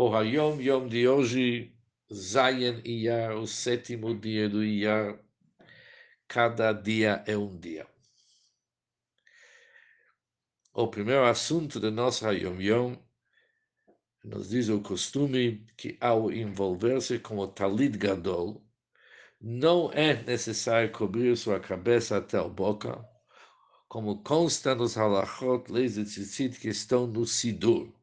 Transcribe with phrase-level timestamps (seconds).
[0.00, 1.72] O Hayom Yom de hoje,
[2.14, 5.18] Zayen Iyar, o sétimo dia do Iyar.
[6.28, 7.84] Cada dia é um dia.
[10.72, 12.96] O primeiro assunto do nosso Hayom Yom
[14.22, 18.64] nos diz o costume que ao envolver-se com o Talid Gadol,
[19.40, 23.04] não é necessário cobrir sua cabeça até a boca,
[23.88, 27.97] como consta nos halachot, leis de tzitzit que estão no Sidur.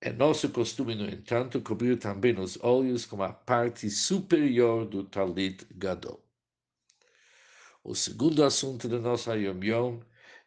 [0.00, 5.66] É nosso costume, no entanto, cobrir também os olhos com a parte superior do talit
[5.74, 6.22] gadol.
[7.82, 10.00] O segundo assunto nosso Yom Yom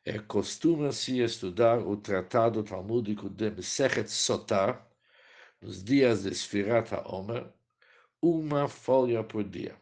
[0.06, 4.88] é costuma-se estudar o tratado talmúdico de Mesechet Sotar
[5.62, 7.52] nos dias de Sfirat HaOmer,
[8.22, 9.76] uma folha por dia.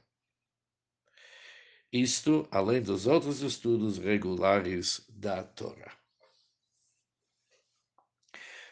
[1.94, 5.99] Isto, além dos outros estudos regulares da Torá.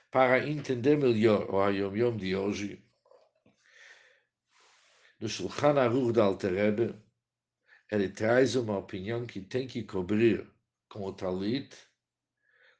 [0.10, 2.82] Para entender melhor o Hayom Yom de hoje,
[5.20, 6.96] no Shulchan Aruch da Alterebe,
[7.92, 10.50] ele traz uma opinião que tem que cobrir
[10.88, 11.76] com o talit,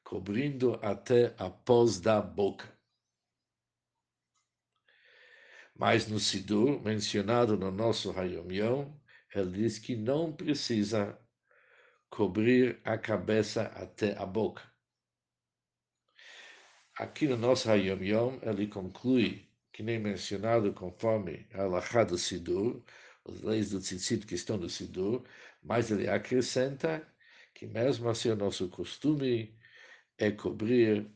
[0.02, 2.66] cobrindo até a pós da boca.
[5.74, 8.98] Mas no Sidur, mencionado no nosso Hayom Yom,
[9.34, 11.18] ele diz que não precisa
[12.08, 14.62] cobrir a cabeça até a boca.
[16.98, 22.82] Aqui no nosso Hayom Yom, ele conclui, que nem mencionado conforme a Alachá do Sidur,
[23.24, 25.24] as leis do Tzitzit que estão no Sidur,
[25.62, 27.06] mas ele acrescenta
[27.54, 29.56] que mesmo assim o nosso costume
[30.18, 31.08] é cobrir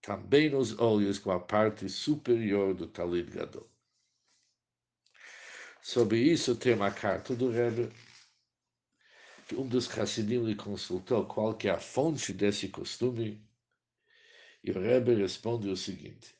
[0.00, 3.68] também os olhos com a parte superior do Talid Gadol.
[5.82, 7.92] Sobre isso tem uma carta do Rebbe,
[9.46, 13.51] que um dos Hassidim lhe consultou qual que é a fonte desse costume,
[14.64, 16.34] e o Rebbe responde o seguinte: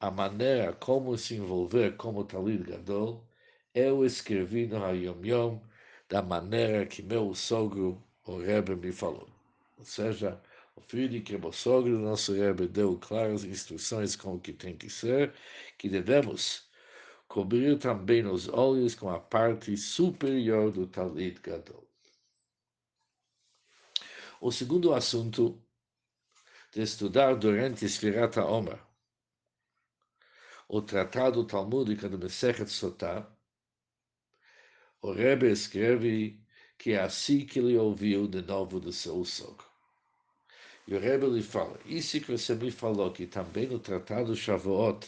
[0.00, 3.26] a maneira como se envolver como Talid Gadol,
[3.74, 5.60] eu escrevi no Hayom Yom
[6.08, 9.28] da maneira que meu sogro, o Rebbe, me falou.
[9.78, 10.40] Ou seja,
[10.76, 14.90] o filho que o sogro do nosso Rebbe deu claras instruções como que tem que
[14.90, 15.32] ser,
[15.78, 16.68] que devemos
[17.26, 21.84] cobrir também os olhos com a parte superior do Talid Gadol.
[24.40, 25.63] O segundo assunto
[26.74, 28.80] de estudar durante Esfirat Omer,
[30.68, 33.30] o tratado talmúdico do Mesechet Sotah,
[35.00, 36.42] o Rebbe escreve
[36.76, 39.64] que é assim que ele ouviu de novo do seu sogro.
[40.88, 45.06] E o Rebbe lhe fala, isso que você me falou, que também no tratado Shavuot,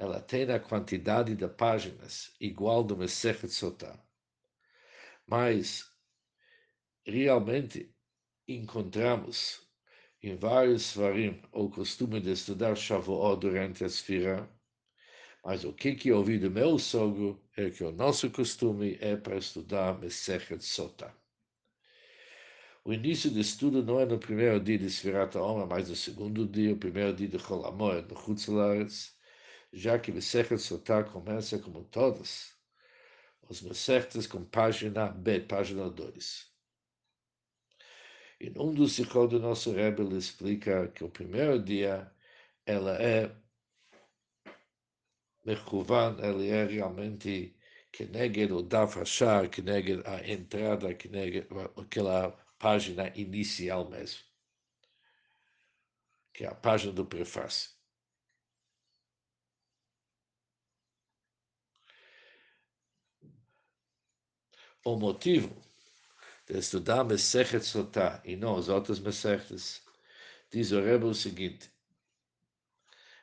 [0.00, 4.02] ela tem a quantidade de páginas igual do Mesechet Sotah.
[5.28, 5.88] Mas,
[7.06, 7.94] realmente,
[8.48, 9.62] encontramos
[10.22, 14.48] em vários svarim o costume de estudar Shavuot durante a Sfira,
[15.44, 19.36] mas o que, que ouvi do meu sogro é que o nosso costume é para
[19.36, 21.12] estudar Mesechet Sota.
[22.84, 26.46] O início do estudo não é no primeiro dia de Sfirat Omer, mas no segundo
[26.46, 29.16] dia, o primeiro dia de Cholamor, no Chutzlaretz,
[29.72, 32.54] já que Mesechet Sota começa como todas,
[33.48, 36.51] os Mesechtes com página B, página 2.
[38.42, 42.12] Em um dos ciclos do nosso Rebbe, ele explica que o primeiro dia
[42.66, 43.32] ela é
[45.44, 47.56] Mechuvan, ele é realmente
[47.92, 54.24] que nega o Daf Hashar, que nega a entrada, que nega aquela página inicial mesmo,
[56.34, 57.70] que é a página do prefácio.
[64.84, 65.71] O motivo
[66.48, 69.82] estudar Mesechet Sotah e não as outras Mesechtes,
[70.50, 71.70] diz o Rebbe o seguinte,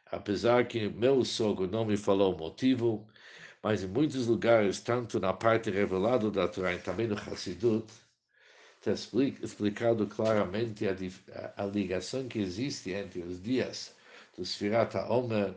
[0.06, 3.08] apesar que meu sogro não me falou o motivo,
[3.62, 7.92] mas em muitos lugares, tanto na parte revelada da Torá e também no Hassidut,
[8.80, 8.94] está
[9.44, 10.96] explicado claramente a,
[11.34, 13.94] a, a, ligação que existe entre os dias
[14.38, 15.54] do Sfirat HaOmer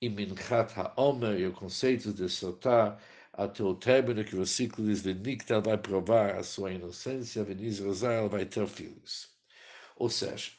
[0.00, 2.98] e Minchat HaOmer e o conceito de Sotah
[3.32, 8.28] até o término que o ciclo diz Venicta vai provar a sua inocência, Veniz Rosário
[8.28, 9.30] vai ter filhos.
[9.96, 10.52] Ou seja,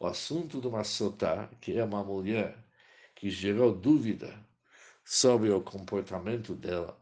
[0.00, 2.56] o assunto de uma sotá, que é uma mulher
[3.14, 4.44] que gerou dúvida
[5.04, 7.00] sobre o comportamento dela,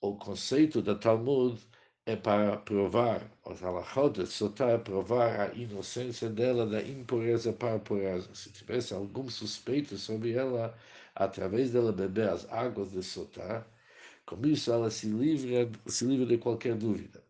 [0.00, 1.60] o conceito da Talmud
[2.06, 7.78] é para provar, os halachot de Sotá é provar a inocência dela da impureza para
[7.80, 8.34] pureza.
[8.34, 10.76] Se tivesse algum suspeito sobre ela,
[11.14, 13.66] através dela beber as águas de Sotá,
[14.26, 17.22] com isso ela se livra, se livra de qualquer dúvida.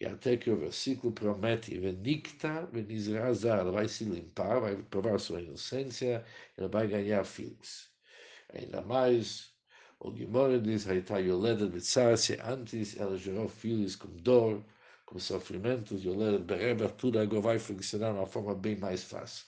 [0.00, 5.40] E até que o versículo promete, Venicta, Venizrazar, ela vai se limpar, vai provar sua
[5.42, 6.24] inocência,
[6.56, 7.90] ela vai ganhar filhos.
[8.52, 9.49] Ainda mais,
[10.00, 14.64] o Gimora diz, Haita Yoleda Bitzar, se antes ela gerou filhos com dor,
[15.04, 19.46] com sofrimentos, Yoleda Bereba, tudo agora vai funcionar de uma forma bem mais fácil.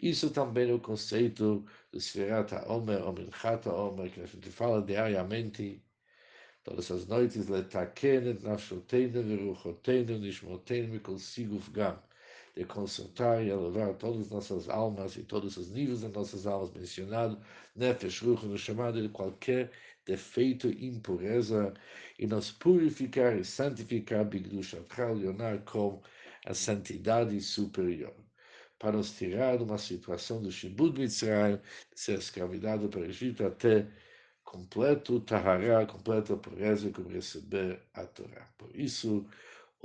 [0.00, 4.82] Isso também é o conceito do Sfirata Omer, ou Minchata Omer, que a gente fala
[4.82, 5.82] diariamente,
[6.62, 11.98] todas as noites, Letaken et Nafshoteinu, Veruchoteinu, Nishmoteinu, Mikol Siguf Gam,
[12.56, 16.72] de consultar e elevar todas as nossas almas e todos os níveis das nossas almas
[16.72, 17.38] mencionados,
[17.74, 19.70] Nefesh, Ruch, chamado de qualquer
[20.06, 21.74] defeito, impureza,
[22.18, 26.00] e nos purificar e santificar, Bigdush Akral, Yonar, com
[26.46, 28.14] a santidade superior
[28.78, 33.44] para nos tirar de uma situação do Shibud Mitzrayim, de ser escravidado para o Egito,
[33.44, 33.86] até
[34.44, 38.46] completo Tahará, completa pureza, como receber a Torá.
[38.58, 39.26] Por isso,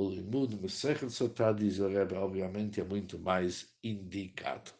[0.01, 4.71] o Limud Mesechet Sotá, diz o Rebbe, obviamente é muito mais indicado.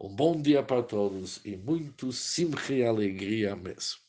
[0.00, 4.03] Um bom dia para todos e muito e alegria mesmo.